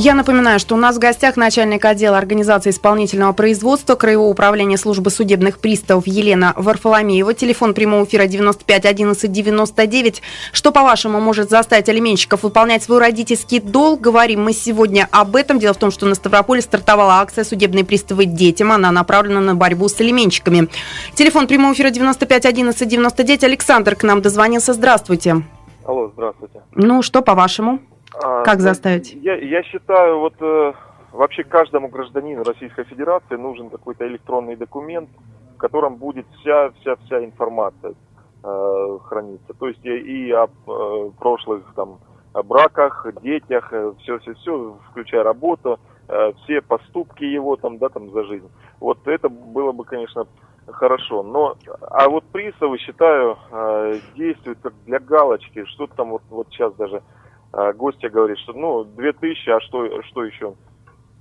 Я 0.00 0.14
напоминаю, 0.14 0.60
что 0.60 0.76
у 0.76 0.78
нас 0.78 0.94
в 0.94 1.00
гостях 1.00 1.36
начальник 1.36 1.84
отдела 1.84 2.16
организации 2.18 2.70
исполнительного 2.70 3.32
производства 3.32 3.96
Краевого 3.96 4.28
управления 4.28 4.76
службы 4.76 5.10
судебных 5.10 5.58
приставов 5.58 6.06
Елена 6.06 6.52
Варфоломеева. 6.54 7.34
Телефон 7.34 7.74
прямого 7.74 8.04
эфира 8.04 8.28
95 8.28 8.86
11 8.86 9.32
99. 9.32 10.22
Что, 10.52 10.70
по-вашему, 10.70 11.20
может 11.20 11.50
заставить 11.50 11.88
алименщиков 11.88 12.44
выполнять 12.44 12.84
свой 12.84 13.00
родительский 13.00 13.58
долг? 13.58 14.00
Говорим 14.00 14.44
мы 14.44 14.52
сегодня 14.52 15.08
об 15.10 15.34
этом. 15.34 15.58
Дело 15.58 15.74
в 15.74 15.78
том, 15.78 15.90
что 15.90 16.06
на 16.06 16.14
Ставрополе 16.14 16.62
стартовала 16.62 17.14
акция 17.14 17.42
«Судебные 17.42 17.84
приставы 17.84 18.26
детям». 18.26 18.70
Она 18.70 18.92
направлена 18.92 19.40
на 19.40 19.56
борьбу 19.56 19.88
с 19.88 19.98
алименщиками. 19.98 20.68
Телефон 21.14 21.48
прямого 21.48 21.72
эфира 21.72 21.90
95 21.90 22.46
11 22.46 22.88
99. 22.88 23.42
Александр 23.42 23.96
к 23.96 24.04
нам 24.04 24.22
дозвонился. 24.22 24.74
Здравствуйте. 24.74 25.42
Алло, 25.84 26.12
здравствуйте. 26.14 26.60
Ну, 26.76 27.02
что, 27.02 27.20
по-вашему? 27.20 27.80
А, 28.14 28.42
Как 28.42 28.60
заставить? 28.60 29.14
Я, 29.14 29.36
я 29.36 29.62
считаю, 29.62 30.20
вот 30.20 30.34
э, 30.40 30.72
вообще 31.12 31.44
каждому 31.44 31.88
гражданину 31.88 32.42
Российской 32.44 32.84
Федерации 32.84 33.36
нужен 33.36 33.70
какой-то 33.70 34.06
электронный 34.06 34.56
документ, 34.56 35.08
в 35.54 35.58
котором 35.58 35.96
будет 35.96 36.26
вся 36.40 36.70
вся 36.80 36.96
вся 37.04 37.24
информация 37.24 37.94
э, 38.42 38.98
храниться. 39.04 39.52
То 39.54 39.68
есть 39.68 39.84
и, 39.84 40.30
о 40.32 40.46
э, 40.46 41.10
прошлых 41.18 41.62
там 41.74 41.98
о 42.32 42.42
браках, 42.42 43.06
детях, 43.22 43.72
все 44.00 44.18
все 44.18 44.34
все, 44.34 44.76
включая 44.90 45.22
работу, 45.22 45.78
э, 46.08 46.32
все 46.44 46.60
поступки 46.60 47.24
его 47.24 47.56
там, 47.56 47.78
да, 47.78 47.88
там 47.88 48.10
за 48.10 48.24
жизнь. 48.24 48.48
Вот 48.80 49.06
это 49.06 49.28
было 49.28 49.72
бы, 49.72 49.84
конечно, 49.84 50.26
хорошо. 50.66 51.22
Но, 51.22 51.56
а 51.90 52.08
вот 52.08 52.24
приставы, 52.24 52.78
считаю, 52.78 53.36
э, 53.50 53.98
действуют 54.16 54.58
как 54.62 54.74
для 54.86 54.98
галочки. 54.98 55.64
Что-то 55.64 55.94
там 55.96 56.10
вот, 56.10 56.22
вот 56.30 56.48
сейчас 56.50 56.72
даже 56.74 57.02
а 57.52 57.72
гостья 57.72 58.08
говорит, 58.08 58.38
что 58.38 58.52
ну, 58.52 58.84
2000, 58.84 59.50
а 59.50 59.60
что, 59.60 60.02
что 60.02 60.24
еще? 60.24 60.54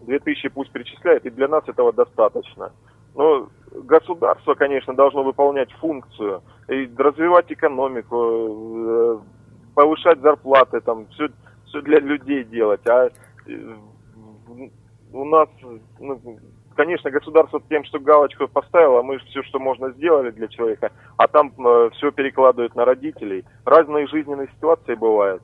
2000 0.02 0.50
пусть 0.50 0.72
перечисляет, 0.72 1.26
и 1.26 1.30
для 1.30 1.48
нас 1.48 1.64
этого 1.68 1.94
достаточно. 1.94 2.72
Но 3.16 3.50
государство, 3.72 4.54
конечно, 4.54 4.94
должно 4.94 5.24
выполнять 5.24 5.72
функцию, 5.74 6.44
и 6.68 6.90
развивать 6.98 7.52
экономику, 7.52 8.16
э, 8.16 9.20
повышать 9.74 10.20
зарплаты, 10.20 10.82
там, 10.82 11.08
все, 11.08 11.30
все 11.66 11.82
для 11.82 12.00
людей 12.00 12.44
делать. 12.44 12.82
А 12.88 13.10
э, 13.48 13.76
у 15.14 15.26
нас, 15.26 15.50
ну, 16.00 16.20
конечно, 16.76 17.10
государство 17.10 17.62
тем, 17.70 17.84
что 17.86 18.00
галочку 18.00 18.48
поставило, 18.48 19.02
мы 19.02 19.18
все, 19.20 19.44
что 19.44 19.60
можно, 19.60 19.92
сделали 19.92 20.32
для 20.32 20.48
человека, 20.48 20.92
а 21.18 21.28
там 21.28 21.54
э, 21.58 21.90
все 21.94 22.12
перекладывают 22.12 22.76
на 22.76 22.86
родителей. 22.86 23.46
Разные 23.66 24.08
жизненные 24.08 24.48
ситуации 24.56 24.96
бывают. 24.96 25.42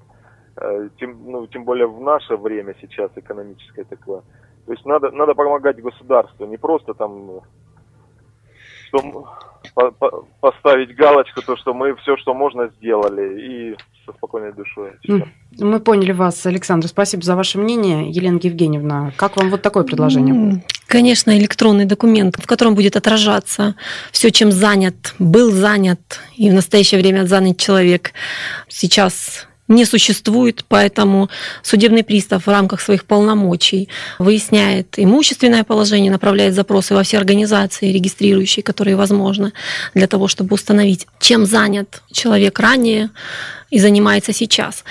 Э, 0.55 0.89
тем, 0.99 1.17
ну, 1.25 1.47
тем 1.47 1.63
более 1.63 1.87
в 1.87 2.01
наше 2.01 2.37
время 2.37 2.75
сейчас 2.81 3.11
экономическое 3.15 3.83
такое. 3.85 4.21
То 4.65 4.71
есть 4.71 4.85
надо, 4.85 5.11
надо 5.11 5.33
помогать 5.33 5.81
государству, 5.81 6.45
не 6.45 6.57
просто 6.57 6.93
там 6.93 7.41
что, 8.93 9.25
по, 9.73 9.91
по, 9.91 10.25
поставить 10.39 10.95
галочку, 10.95 11.41
то, 11.41 11.57
что 11.57 11.73
мы 11.73 11.95
все, 11.95 12.17
что 12.17 12.33
можно, 12.33 12.69
сделали, 12.77 13.41
и 13.41 13.77
со 14.05 14.13
спокойной 14.13 14.53
душой. 14.53 14.91
Мы 15.59 15.79
поняли 15.79 16.11
вас, 16.11 16.45
Александр. 16.45 16.87
Спасибо 16.87 17.23
за 17.23 17.35
ваше 17.35 17.57
мнение. 17.57 18.09
Елена 18.09 18.39
Евгеньевна, 18.41 19.11
как 19.15 19.37
вам 19.37 19.49
вот 19.49 19.61
такое 19.61 19.83
предложение? 19.83 20.63
Конечно, 20.87 21.35
электронный 21.37 21.85
документ, 21.85 22.35
в 22.35 22.45
котором 22.45 22.75
будет 22.75 22.95
отражаться 22.95 23.75
все, 24.11 24.29
чем 24.29 24.51
занят, 24.51 25.15
был 25.19 25.51
занят 25.51 26.19
и 26.35 26.49
в 26.49 26.53
настоящее 26.53 26.99
время 26.99 27.25
занят 27.25 27.57
человек. 27.57 28.11
Сейчас 28.67 29.47
не 29.67 29.85
существует, 29.85 30.65
поэтому 30.67 31.29
судебный 31.61 32.03
пристав 32.03 32.45
в 32.45 32.49
рамках 32.49 32.81
своих 32.81 33.05
полномочий 33.05 33.89
выясняет 34.19 34.95
имущественное 34.97 35.63
положение, 35.63 36.11
направляет 36.11 36.53
запросы 36.53 36.93
во 36.93 37.03
все 37.03 37.17
организации, 37.17 37.91
регистрирующие, 37.91 38.63
которые 38.63 38.95
возможно, 38.95 39.53
для 39.93 40.07
того, 40.07 40.27
чтобы 40.27 40.55
установить, 40.55 41.07
чем 41.19 41.45
занят 41.45 42.01
человек 42.11 42.59
ранее, 42.59 43.09
и 43.73 43.79
занимается 43.79 44.33
сейчас. 44.33 44.83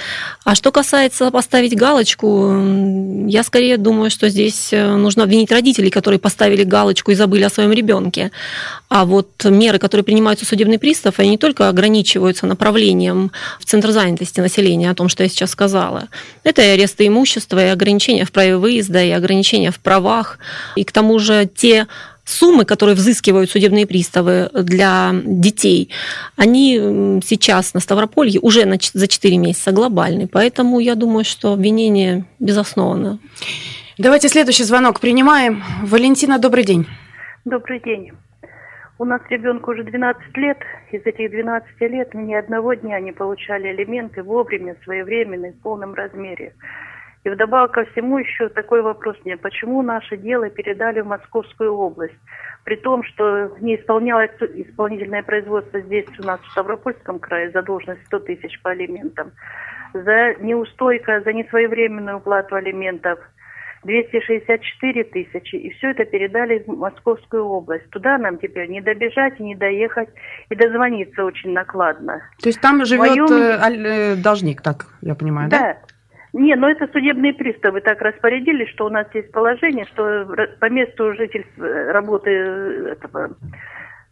А 0.44 0.56
что 0.56 0.72
касается 0.72 1.30
поставить 1.30 1.76
галочку, 1.76 2.52
я 3.28 3.44
скорее 3.44 3.76
думаю, 3.76 4.10
что 4.10 4.28
здесь 4.28 4.72
э, 4.72 4.96
нужно 4.96 5.22
обвинить 5.22 5.52
родителей, 5.52 5.88
которые 5.88 6.18
поставили 6.18 6.64
галочку 6.64 7.12
и 7.12 7.14
забыли 7.14 7.44
о 7.44 7.48
своем 7.50 7.70
ребенке. 7.70 8.32
А 8.88 9.04
вот 9.04 9.28
меры, 9.44 9.78
которые 9.78 10.04
принимаются 10.04 10.44
судебный 10.44 10.80
пристав, 10.80 11.20
они 11.20 11.30
не 11.30 11.38
только 11.38 11.68
ограничиваются 11.68 12.44
направлением 12.46 13.30
в 13.60 13.66
центр 13.66 13.92
занятости 13.92 14.40
населения, 14.40 14.90
о 14.90 14.96
том, 14.96 15.08
что 15.08 15.22
я 15.22 15.28
сейчас 15.28 15.50
сказала. 15.50 16.08
Это 16.42 16.60
и 16.62 16.66
аресты 16.66 17.06
имущества, 17.06 17.64
и 17.64 17.68
ограничения 17.68 18.24
в 18.24 18.32
праве 18.32 18.56
выезда, 18.56 19.00
и 19.00 19.10
ограничения 19.10 19.70
в 19.70 19.78
правах. 19.78 20.40
И 20.74 20.82
к 20.82 20.90
тому 20.90 21.20
же 21.20 21.48
те 21.54 21.86
суммы, 22.32 22.64
которые 22.64 22.94
взыскивают 22.94 23.50
судебные 23.50 23.86
приставы 23.86 24.50
для 24.52 25.12
детей, 25.24 25.90
они 26.36 27.20
сейчас 27.24 27.74
на 27.74 27.80
Ставрополье 27.80 28.40
уже 28.40 28.64
на, 28.64 28.76
за 28.80 29.06
4 29.06 29.36
месяца 29.38 29.72
глобальны. 29.72 30.26
Поэтому 30.26 30.80
я 30.80 30.94
думаю, 30.94 31.24
что 31.24 31.52
обвинение 31.52 32.24
безосновано. 32.38 33.18
Давайте 33.98 34.28
следующий 34.28 34.64
звонок 34.64 35.00
принимаем. 35.00 35.62
Валентина, 35.82 36.38
добрый 36.38 36.64
день. 36.64 36.86
Добрый 37.44 37.80
день. 37.80 38.12
У 38.98 39.04
нас 39.04 39.20
ребенку 39.30 39.72
уже 39.72 39.84
12 39.84 40.36
лет. 40.36 40.58
Из 40.92 41.04
этих 41.04 41.30
12 41.30 41.80
лет 41.80 42.14
ни 42.14 42.34
одного 42.34 42.74
дня 42.74 43.00
не 43.00 43.12
получали 43.12 43.68
алименты 43.68 44.22
вовремя, 44.22 44.76
своевременно 44.84 45.46
и 45.46 45.50
в 45.50 45.60
полном 45.60 45.94
размере. 45.94 46.54
И 47.24 47.30
вдобавок 47.30 47.72
ко 47.72 47.84
всему 47.84 48.18
еще 48.18 48.48
такой 48.48 48.82
вопрос 48.82 49.16
мне, 49.24 49.36
почему 49.36 49.82
наше 49.82 50.16
дело 50.16 50.50
передали 50.50 51.00
в 51.00 51.06
Московскую 51.06 51.72
область, 51.72 52.18
при 52.64 52.74
том, 52.76 53.04
что 53.04 53.56
не 53.60 53.76
исполнялось 53.76 54.32
исполнительное 54.40 55.22
производство 55.22 55.80
здесь 55.80 56.06
у 56.18 56.24
нас 56.24 56.40
в 56.40 56.50
Ставропольском 56.50 57.20
крае, 57.20 57.50
задолженность 57.50 58.04
100 58.06 58.18
тысяч 58.20 58.60
по 58.62 58.70
алиментам, 58.70 59.30
за 59.94 60.34
неустойка, 60.40 61.20
за 61.20 61.32
несвоевременную 61.32 62.16
уплату 62.16 62.56
алиментов 62.56 63.20
264 63.84 65.04
тысячи, 65.04 65.56
и 65.56 65.70
все 65.74 65.90
это 65.90 66.04
передали 66.04 66.62
в 66.66 66.68
Московскую 66.68 67.44
область. 67.44 67.88
Туда 67.90 68.16
нам 68.18 68.38
теперь 68.38 68.68
не 68.68 68.80
добежать, 68.80 69.40
не 69.40 69.54
доехать, 69.54 70.08
и 70.50 70.54
дозвониться 70.54 71.24
очень 71.24 71.52
накладно. 71.52 72.22
То 72.40 72.48
есть 72.48 72.60
там 72.60 72.84
живет 72.84 73.10
моем... 73.10 73.26
Э, 73.26 74.16
должник, 74.16 74.62
так 74.62 74.86
я 75.00 75.14
понимаю, 75.14 75.50
да? 75.50 75.58
Да, 75.58 75.78
не, 76.32 76.54
но 76.56 76.70
это 76.70 76.88
судебные 76.88 77.34
приставы 77.34 77.82
так 77.82 78.00
распорядились, 78.00 78.70
что 78.70 78.86
у 78.86 78.88
нас 78.88 79.06
есть 79.12 79.30
положение, 79.32 79.84
что 79.86 80.26
по 80.60 80.70
месту 80.70 81.12
жительства 81.14 81.64
э, 81.64 81.92
работы 81.92 82.30
э, 82.30 82.92
этого 82.92 83.36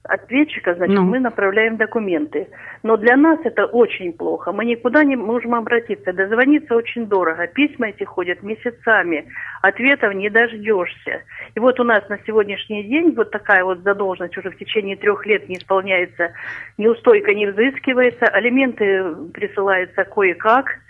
ответчика, 0.03 0.75
значит, 0.75 0.97
ну. 0.97 1.05
мы 1.05 1.19
направляем 1.19 1.77
документы. 1.77 2.49
Но 2.83 2.97
для 2.97 3.17
нас 3.17 3.39
это 3.45 3.65
очень 3.67 4.13
плохо. 4.13 4.53
Мы 4.53 4.65
никуда 4.65 5.05
не 5.05 5.17
можем 5.17 5.55
обратиться. 5.55 6.13
Дозвониться 6.13 6.75
очень 6.75 7.07
дорого. 7.07 7.47
Письма 7.47 7.89
эти 7.89 8.05
ходят 8.05 8.43
месяцами. 8.43 9.27
Ответов 9.63 10.15
не 10.15 10.29
дождешься. 10.29 11.23
И 11.55 11.61
вот 11.61 11.79
у 11.81 11.85
нас 11.85 12.07
на 12.09 12.19
сегодняшний 12.27 12.83
день 12.85 13.15
вот 13.15 13.31
такая 13.31 13.65
вот 13.65 13.81
задолженность 13.81 14.37
уже 14.37 14.51
в 14.51 14.59
течение 14.59 14.97
трех 14.97 15.25
лет 15.27 15.49
не 15.49 15.57
исполняется, 15.57 16.33
неустойка 16.77 17.35
не 17.35 17.47
взыскивается, 17.47 18.27
алименты 18.27 19.05
присылаются 19.33 20.05
кое-как– 20.05 20.67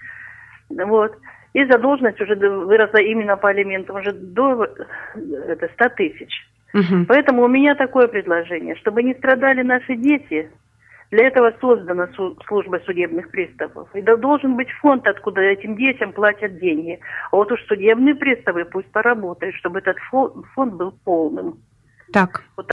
вот. 0.70 1.16
И 1.52 1.64
задолженность 1.64 2.20
уже 2.20 2.34
выросла 2.36 2.98
именно 2.98 3.36
по 3.36 3.48
алиментам 3.48 3.96
уже 3.96 4.12
до 4.12 4.68
это, 5.48 5.68
100 5.74 5.88
тысяч. 5.96 6.30
Угу. 6.72 7.06
Поэтому 7.08 7.42
у 7.42 7.48
меня 7.48 7.74
такое 7.74 8.06
предложение, 8.06 8.76
чтобы 8.76 9.02
не 9.02 9.14
страдали 9.14 9.62
наши 9.62 9.96
дети, 9.96 10.48
для 11.10 11.26
этого 11.26 11.52
создана 11.60 12.08
служба 12.46 12.80
судебных 12.86 13.30
приставов. 13.30 13.88
И 13.94 14.02
должен 14.02 14.54
быть 14.54 14.70
фонд, 14.80 15.08
откуда 15.08 15.40
этим 15.40 15.76
детям 15.76 16.12
платят 16.12 16.58
деньги. 16.60 17.00
А 17.32 17.36
вот 17.36 17.50
уж 17.50 17.60
судебные 17.66 18.14
приставы 18.14 18.64
пусть 18.64 18.90
поработают, 18.92 19.56
чтобы 19.56 19.80
этот 19.80 19.96
фонд 20.08 20.74
был 20.74 20.94
полным. 21.04 21.58
Так. 22.12 22.44
Вот 22.56 22.72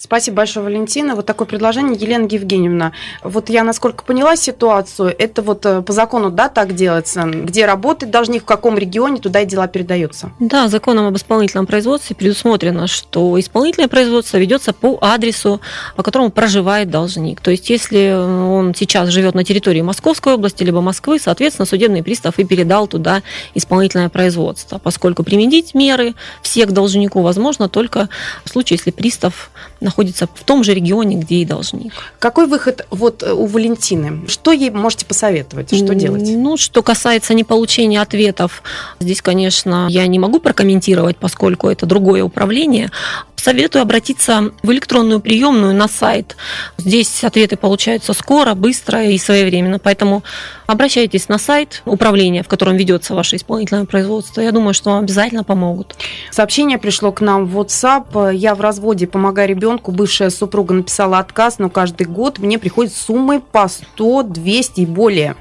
Спасибо 0.00 0.36
большое, 0.36 0.64
Валентина. 0.64 1.16
Вот 1.16 1.26
такое 1.26 1.48
предложение, 1.48 1.98
Елена 1.98 2.28
Евгеньевна. 2.30 2.92
Вот 3.24 3.50
я, 3.50 3.64
насколько 3.64 4.04
поняла 4.04 4.36
ситуацию, 4.36 5.12
это 5.18 5.42
вот 5.42 5.66
э, 5.66 5.82
по 5.82 5.92
закону, 5.92 6.30
да, 6.30 6.48
так 6.48 6.76
делается? 6.76 7.24
Где 7.24 7.66
работает 7.66 8.12
должник, 8.12 8.42
в 8.42 8.44
каком 8.44 8.78
регионе, 8.78 9.20
туда 9.20 9.40
и 9.40 9.44
дела 9.44 9.66
передаются? 9.66 10.30
Да, 10.38 10.68
законом 10.68 11.06
об 11.06 11.16
исполнительном 11.16 11.66
производстве 11.66 12.14
предусмотрено, 12.14 12.86
что 12.86 13.40
исполнительное 13.40 13.88
производство 13.88 14.36
ведется 14.36 14.72
по 14.72 14.98
адресу, 15.00 15.60
по 15.96 16.04
которому 16.04 16.30
проживает 16.30 16.90
должник. 16.90 17.40
То 17.40 17.50
есть, 17.50 17.68
если 17.68 18.12
он 18.12 18.76
сейчас 18.76 19.08
живет 19.08 19.34
на 19.34 19.42
территории 19.42 19.80
Московской 19.80 20.34
области 20.34 20.62
либо 20.62 20.80
Москвы, 20.80 21.18
соответственно, 21.18 21.66
судебный 21.66 22.04
пристав 22.04 22.38
и 22.38 22.44
передал 22.44 22.86
туда 22.86 23.22
исполнительное 23.54 24.10
производство, 24.10 24.78
поскольку 24.78 25.24
применить 25.24 25.74
меры 25.74 26.14
всех 26.40 26.70
должнику 26.70 27.20
возможно 27.22 27.68
только 27.68 28.08
в 28.44 28.48
случае, 28.48 28.76
если 28.76 28.92
пристав 28.92 29.50
находится 29.80 30.28
в 30.32 30.44
том 30.44 30.64
же 30.64 30.74
регионе, 30.74 31.16
где 31.16 31.36
и 31.36 31.44
должник. 31.44 31.92
Какой 32.18 32.46
выход 32.46 32.86
вот 32.90 33.22
у 33.22 33.46
Валентины? 33.46 34.26
Что 34.28 34.52
ей 34.52 34.70
можете 34.70 35.06
посоветовать? 35.06 35.74
Что 35.74 35.94
делать? 35.94 36.22
Ну, 36.26 36.56
что 36.56 36.82
касается 36.82 37.34
неполучения 37.34 38.00
ответов, 38.00 38.62
здесь, 39.00 39.22
конечно, 39.22 39.86
я 39.90 40.06
не 40.06 40.18
могу 40.18 40.40
прокомментировать, 40.40 41.16
поскольку 41.16 41.68
это 41.68 41.86
другое 41.86 42.24
управление. 42.24 42.90
Советую 43.36 43.82
обратиться 43.82 44.50
в 44.64 44.72
электронную 44.72 45.20
приемную 45.20 45.72
на 45.72 45.86
сайт. 45.86 46.36
Здесь 46.76 47.22
ответы 47.22 47.56
получаются 47.56 48.12
скоро, 48.12 48.54
быстро 48.54 49.04
и 49.04 49.16
своевременно. 49.16 49.78
Поэтому 49.78 50.24
обращайтесь 50.66 51.28
на 51.28 51.38
сайт 51.38 51.82
управления, 51.84 52.42
в 52.42 52.48
котором 52.48 52.76
ведется 52.76 53.14
ваше 53.14 53.36
исполнительное 53.36 53.84
производство. 53.84 54.40
Я 54.40 54.50
думаю, 54.50 54.74
что 54.74 54.90
вам 54.90 55.04
обязательно 55.04 55.44
помогут. 55.44 55.94
Сообщение 56.32 56.78
пришло 56.78 57.12
к 57.12 57.20
нам 57.20 57.46
в 57.46 57.60
WhatsApp. 57.60 58.34
Я 58.34 58.56
в 58.56 58.60
разводе, 58.60 59.06
помогаю 59.06 59.48
ребенку. 59.48 59.67
Бывшая 59.76 60.30
супруга 60.30 60.74
написала 60.74 61.18
отказ, 61.18 61.58
но 61.58 61.68
каждый 61.68 62.06
год 62.06 62.38
мне 62.38 62.58
приходит 62.58 62.92
суммы 62.92 63.40
по 63.40 63.68
100, 63.68 64.22
200 64.24 64.80
и 64.80 64.86
более. 64.86 65.36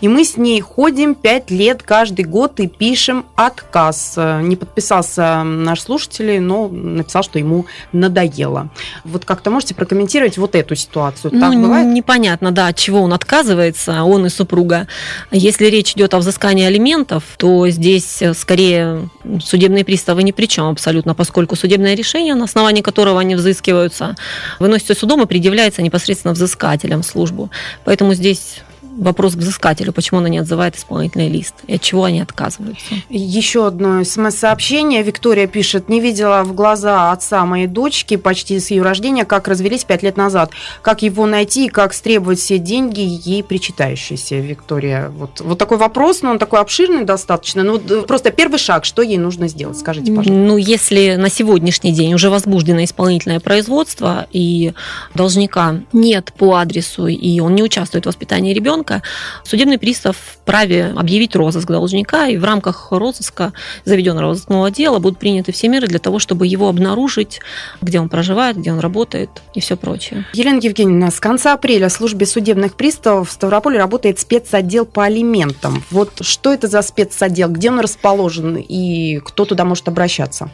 И 0.00 0.08
мы 0.08 0.24
с 0.24 0.36
ней 0.36 0.60
ходим 0.60 1.14
5 1.14 1.50
лет 1.50 1.82
каждый 1.82 2.24
год 2.24 2.60
и 2.60 2.66
пишем 2.66 3.26
отказ. 3.34 4.14
Не 4.16 4.56
подписался 4.56 5.42
наш 5.42 5.80
слушатель, 5.80 6.40
но 6.40 6.68
написал, 6.68 7.22
что 7.22 7.38
ему 7.38 7.66
надоело. 7.92 8.68
Вот 9.04 9.24
как-то 9.24 9.50
можете 9.50 9.74
прокомментировать 9.74 10.38
вот 10.38 10.54
эту 10.54 10.74
ситуацию? 10.74 11.30
Так 11.30 11.52
ну, 11.52 11.62
бывает? 11.62 11.86
непонятно, 11.86 12.52
да, 12.52 12.68
от 12.68 12.76
чего 12.76 13.00
он 13.00 13.12
отказывается, 13.12 14.02
он 14.02 14.26
и 14.26 14.28
супруга. 14.28 14.86
Если 15.30 15.66
речь 15.66 15.92
идет 15.92 16.14
о 16.14 16.18
взыскании 16.18 16.66
алиментов, 16.66 17.24
то 17.36 17.68
здесь 17.68 18.22
скорее 18.34 19.08
судебные 19.42 19.84
приставы 19.84 20.22
ни 20.22 20.32
при 20.32 20.46
чем 20.46 20.66
абсолютно, 20.66 21.14
поскольку 21.14 21.56
судебное 21.56 21.94
решение, 21.94 22.34
на 22.34 22.44
основании 22.44 22.82
которого 22.82 23.20
они 23.20 23.34
взыскиваются, 23.34 24.16
выносится 24.58 24.94
судом 24.94 25.22
и 25.22 25.26
предъявляется 25.26 25.82
непосредственно 25.82 26.34
взыскателям 26.34 27.02
службу. 27.02 27.50
Поэтому 27.84 28.14
здесь 28.14 28.60
вопрос 28.96 29.34
к 29.34 29.38
взыскателю, 29.38 29.92
почему 29.92 30.20
она 30.20 30.28
не 30.28 30.38
отзывает 30.38 30.76
исполнительный 30.76 31.28
лист 31.28 31.54
и 31.66 31.74
от 31.74 31.82
чего 31.82 32.04
они 32.04 32.20
отказываются. 32.20 32.94
Еще 33.08 33.66
одно 33.66 34.02
смс-сообщение. 34.04 35.02
Виктория 35.02 35.46
пишет, 35.46 35.88
не 35.88 36.00
видела 36.00 36.42
в 36.42 36.54
глаза 36.54 37.12
отца 37.12 37.44
моей 37.44 37.66
дочки 37.66 38.16
почти 38.16 38.58
с 38.58 38.70
ее 38.70 38.82
рождения, 38.82 39.24
как 39.24 39.48
развелись 39.48 39.84
пять 39.84 40.02
лет 40.02 40.16
назад. 40.16 40.50
Как 40.82 41.02
его 41.02 41.26
найти 41.26 41.66
и 41.66 41.68
как 41.68 41.92
стребовать 41.92 42.38
все 42.38 42.58
деньги 42.58 43.00
ей 43.00 43.42
причитающиеся, 43.42 44.36
Виктория? 44.36 45.10
Вот, 45.10 45.40
вот 45.40 45.58
такой 45.58 45.78
вопрос, 45.78 46.22
но 46.22 46.30
он 46.30 46.38
такой 46.38 46.60
обширный 46.60 47.04
достаточно. 47.04 47.62
Ну, 47.62 47.78
просто 47.78 48.30
первый 48.30 48.58
шаг, 48.58 48.84
что 48.84 49.02
ей 49.02 49.18
нужно 49.18 49.48
сделать? 49.48 49.78
Скажите, 49.78 50.12
пожалуйста. 50.12 50.32
Ну, 50.32 50.56
если 50.56 51.16
на 51.16 51.28
сегодняшний 51.28 51.92
день 51.92 52.14
уже 52.14 52.30
возбуждено 52.30 52.82
исполнительное 52.84 53.40
производство 53.40 54.26
и 54.32 54.72
должника 55.14 55.82
нет 55.92 56.32
по 56.36 56.54
адресу, 56.56 57.06
и 57.06 57.40
он 57.40 57.54
не 57.54 57.62
участвует 57.62 58.04
в 58.04 58.08
воспитании 58.08 58.54
ребенка, 58.54 58.85
ребенка, 58.86 59.02
судебный 59.44 59.78
пристав 59.78 60.16
вправе 60.16 60.92
объявить 60.96 61.36
розыск 61.36 61.68
должника, 61.68 62.28
и 62.28 62.36
в 62.36 62.44
рамках 62.44 62.88
розыска 62.90 63.52
заведенного 63.84 64.28
розыскного 64.28 64.70
дела 64.70 64.98
будут 64.98 65.18
приняты 65.18 65.52
все 65.52 65.68
меры 65.68 65.86
для 65.86 65.98
того, 65.98 66.18
чтобы 66.18 66.46
его 66.46 66.68
обнаружить, 66.68 67.40
где 67.82 68.00
он 68.00 68.08
проживает, 68.08 68.56
где 68.56 68.72
он 68.72 68.80
работает 68.80 69.30
и 69.54 69.60
все 69.60 69.76
прочее. 69.76 70.24
Елена 70.32 70.60
Евгеньевна, 70.60 71.10
с 71.10 71.20
конца 71.20 71.52
апреля 71.52 71.88
в 71.88 71.92
службе 71.92 72.26
судебных 72.26 72.74
приставов 72.74 73.28
в 73.28 73.32
Ставрополе 73.32 73.78
работает 73.78 74.18
спецотдел 74.18 74.86
по 74.86 75.04
алиментам. 75.04 75.82
Вот 75.90 76.12
что 76.20 76.52
это 76.52 76.68
за 76.68 76.82
спецотдел, 76.82 77.48
где 77.48 77.70
он 77.70 77.80
расположен 77.80 78.56
и 78.56 79.18
кто 79.20 79.44
туда 79.44 79.64
может 79.64 79.88
обращаться? 79.88 80.50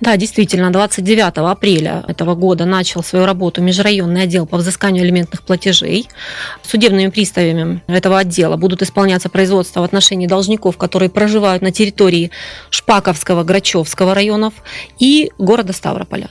Да, 0.00 0.16
действительно, 0.16 0.72
29 0.72 1.38
апреля 1.38 2.04
этого 2.08 2.34
года 2.34 2.64
начал 2.64 3.02
свою 3.02 3.26
работу 3.26 3.62
межрайонный 3.62 4.22
отдел 4.22 4.44
по 4.44 4.56
взысканию 4.56 5.04
алиментных 5.04 5.42
платежей. 5.42 6.08
Судебными 6.62 7.08
приставами 7.08 7.82
этого 7.86 8.18
отдела 8.18 8.56
будут 8.56 8.82
исполняться 8.82 9.28
производства 9.28 9.80
в 9.80 9.84
отношении 9.84 10.26
должников, 10.26 10.76
которые 10.76 11.10
проживают 11.10 11.62
на 11.62 11.70
территории 11.70 12.32
Шпаковского, 12.70 13.44
Грачевского 13.44 14.14
районов 14.14 14.54
и 14.98 15.30
города 15.38 15.72
Ставрополя. 15.72 16.30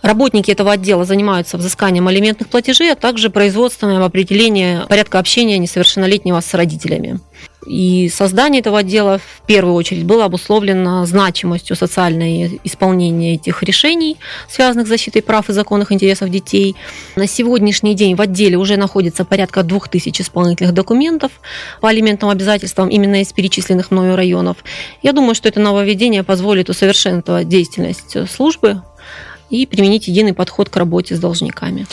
Работники 0.00 0.50
этого 0.50 0.72
отдела 0.72 1.04
занимаются 1.04 1.56
взысканием 1.58 2.08
алиментных 2.08 2.48
платежей, 2.48 2.92
а 2.92 2.96
также 2.96 3.30
производством 3.30 4.02
определения 4.02 4.84
порядка 4.88 5.20
общения 5.20 5.58
несовершеннолетнего 5.58 6.40
с 6.40 6.54
родителями. 6.54 7.20
И 7.66 8.08
создание 8.08 8.60
этого 8.60 8.80
отдела 8.80 9.18
в 9.18 9.46
первую 9.46 9.74
очередь 9.74 10.04
было 10.04 10.24
обусловлено 10.24 11.06
значимостью 11.06 11.76
социального 11.76 12.48
исполнения 12.64 13.34
этих 13.34 13.62
решений, 13.62 14.16
связанных 14.48 14.86
с 14.86 14.90
защитой 14.90 15.20
прав 15.22 15.48
и 15.48 15.52
законных 15.52 15.92
интересов 15.92 16.28
детей. 16.28 16.74
На 17.16 17.26
сегодняшний 17.26 17.94
день 17.94 18.16
в 18.16 18.20
отделе 18.20 18.56
уже 18.56 18.76
находится 18.76 19.24
порядка 19.24 19.62
2000 19.62 20.22
исполнительных 20.22 20.74
документов 20.74 21.32
по 21.80 21.88
алиментным 21.88 22.30
обязательствам 22.30 22.88
именно 22.88 23.22
из 23.22 23.32
перечисленных 23.32 23.90
мною 23.90 24.16
районов. 24.16 24.58
Я 25.02 25.12
думаю, 25.12 25.34
что 25.34 25.48
это 25.48 25.60
нововведение 25.60 26.24
позволит 26.24 26.68
усовершенствовать 26.68 27.48
деятельность 27.48 28.16
службы 28.28 28.82
и 29.52 29.66
применить 29.66 30.08
единый 30.08 30.32
подход 30.32 30.70
к 30.70 30.76
работе 30.76 31.14
с 31.14 31.20
должниками. 31.20 31.86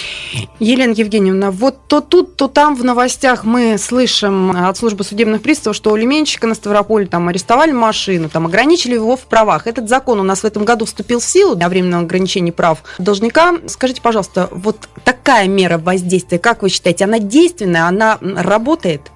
Елена 0.59 0.93
Евгеньевна, 0.93 1.51
вот 1.51 1.77
то 1.87 1.99
тут, 1.99 2.37
то 2.37 2.47
там 2.47 2.73
в 2.75 2.85
новостях 2.85 3.43
мы 3.43 3.77
слышим 3.77 4.51
от 4.51 4.77
службы 4.77 5.03
судебных 5.03 5.41
приставов, 5.41 5.75
что 5.75 5.91
у 5.91 5.97
лименщика 5.97 6.47
на 6.47 6.55
Ставрополе 6.55 7.05
там 7.05 7.27
арестовали 7.27 7.73
машину, 7.73 8.29
там 8.29 8.45
ограничили 8.45 8.93
его 8.93 9.17
в 9.17 9.21
правах. 9.21 9.67
Этот 9.67 9.89
закон 9.89 10.21
у 10.21 10.23
нас 10.23 10.39
в 10.39 10.45
этом 10.45 10.63
году 10.63 10.85
вступил 10.85 11.19
в 11.19 11.25
силу 11.25 11.59
о 11.59 11.69
временном 11.69 12.05
ограничении 12.05 12.51
прав 12.51 12.81
должника. 12.97 13.55
Скажите, 13.67 14.01
пожалуйста, 14.01 14.47
вот 14.51 14.87
такая 15.03 15.49
мера 15.49 15.77
воздействия, 15.77 16.39
как 16.39 16.61
вы 16.61 16.69
считаете, 16.69 17.03
она 17.03 17.19
действенная, 17.19 17.87
она 17.87 18.17
работает? 18.21 19.11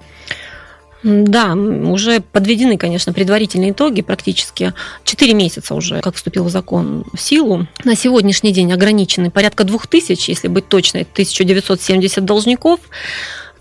Да, 1.04 1.52
уже 1.52 2.20
подведены, 2.20 2.78
конечно, 2.78 3.12
предварительные 3.12 3.72
итоги 3.72 4.00
практически. 4.00 4.72
Четыре 5.04 5.34
месяца 5.34 5.74
уже, 5.74 6.00
как 6.00 6.14
вступил 6.14 6.48
закон 6.48 7.04
в 7.12 7.20
силу. 7.20 7.66
На 7.84 7.94
сегодняшний 7.94 8.52
день 8.52 8.72
ограничены 8.72 9.30
порядка 9.30 9.64
двух 9.64 9.86
тысяч, 9.86 10.30
если 10.30 10.48
быть 10.48 10.66
точной, 10.66 11.02
1970 11.02 12.24
должников. 12.24 12.80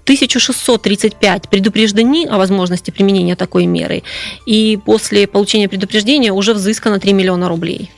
1635 0.04 1.50
предупреждены 1.50 2.26
о 2.28 2.38
возможности 2.38 2.92
применения 2.92 3.36
такой 3.36 3.66
меры. 3.66 4.04
И 4.46 4.80
после 4.86 5.28
получения 5.28 5.68
предупреждения 5.68 6.32
уже 6.32 6.54
взыскано 6.54 7.00
3 7.00 7.12
миллиона 7.12 7.50
рублей. 7.50 7.92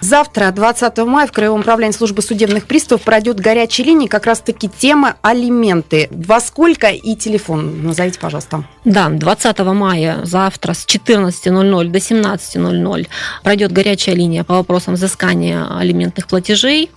Завтра, 0.00 0.52
20 0.52 0.98
мая, 0.98 1.26
в 1.26 1.32
Краевом 1.32 1.60
управлении 1.60 1.92
службы 1.92 2.22
судебных 2.22 2.66
приставов 2.66 3.02
пройдет 3.02 3.40
горячая 3.40 3.86
линия, 3.88 4.08
как 4.08 4.26
раз-таки 4.26 4.68
тема 4.68 5.16
алименты. 5.22 6.08
Во 6.10 6.40
сколько 6.40 6.88
и 6.88 7.16
телефон? 7.16 7.82
Назовите, 7.84 8.18
пожалуйста. 8.20 8.64
Да, 8.84 9.08
20 9.08 9.58
мая, 9.58 10.20
завтра 10.24 10.72
с 10.72 10.86
14.00 10.86 11.88
до 11.88 11.98
17.00 11.98 13.06
пройдет 13.42 13.72
горячая 13.72 14.14
линия 14.14 14.44
по 14.44 14.54
вопросам 14.54 14.94
взыскания 14.94 15.66
алиментных 15.76 16.28
платежей. 16.28 16.90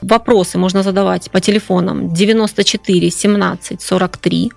Вопросы 0.00 0.58
можно 0.58 0.82
задавать 0.82 1.30
по 1.30 1.40
телефонам 1.40 2.12
94 2.12 3.10
17 3.10 3.80
43, 3.80 4.52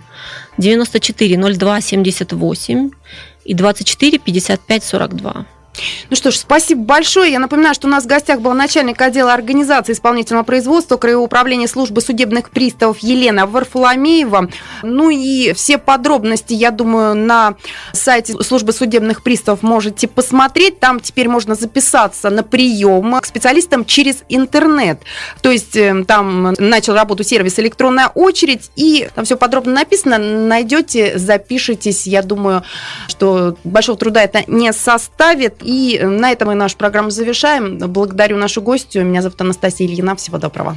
94 0.58 1.54
02 1.54 1.82
78 1.82 2.90
и 3.46 3.54
24 3.54 4.18
55 4.18 4.84
42. 4.84 5.46
Ну 6.10 6.16
что 6.16 6.32
ж, 6.32 6.38
спасибо 6.38 6.84
большое. 6.84 7.32
Я 7.32 7.40
напоминаю, 7.40 7.74
что 7.74 7.88
у 7.88 7.90
нас 7.92 8.04
в 8.04 8.08
гостях 8.08 8.42
был 8.42 8.54
начальник 8.54 9.02
отдела 9.02 9.34
организации 9.34 9.94
исполнительного 9.94 10.44
производства 10.44 10.98
Краевого 10.98 11.26
управления 11.26 11.68
службы 11.68 12.02
судебных 12.02 12.50
приставов 12.50 13.00
Елена 13.00 13.46
Варфоломеева. 13.46 14.50
Ну 14.84 15.10
и 15.10 15.54
все 15.54 15.78
подробности, 15.78 16.54
я 16.54 16.72
думаю, 16.72 17.16
на 17.16 17.56
сайте 17.94 18.42
службы 18.44 18.74
судебных 18.74 19.24
приставов 19.24 19.64
можете 19.64 20.08
посмотреть. 20.08 20.80
Там 20.80 21.00
теперь 21.00 21.28
можно 21.28 21.56
записаться 21.56 22.30
на 22.30 22.44
прием 22.44 23.20
к 23.20 23.26
специалистам 23.26 23.86
через 23.86 24.24
интернет. 24.30 25.00
То 25.42 25.52
есть 25.52 25.76
э, 25.76 26.04
там 26.06 26.54
начал 26.60 26.94
работу 26.94 27.24
сервис 27.24 27.60
«Электронная 27.60 28.08
очередь», 28.08 28.72
и 28.76 29.10
там 29.16 29.26
все 29.26 29.38
подробно 29.38 29.74
написано. 29.74 30.18
Найдете, 30.18 31.18
запишитесь. 31.18 32.08
Я 32.08 32.22
думаю, 32.22 32.64
что 33.08 33.58
большого 33.64 33.98
труда 33.98 34.24
это 34.24 34.44
не 34.48 34.74
составит. 34.74 35.64
И 35.72 35.98
на 36.04 36.34
этом 36.34 36.50
мы 36.50 36.56
нашу 36.56 36.76
программу 36.76 37.12
завершаем. 37.12 37.78
Благодарю 37.78 38.36
нашу 38.36 38.62
гостью. 38.62 39.06
Меня 39.06 39.22
зовут 39.22 39.40
Анастасия 39.40 39.88
Ильина. 39.88 40.18
Всего 40.18 40.38
доброго. 40.38 40.76